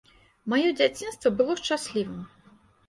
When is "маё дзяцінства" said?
0.53-1.35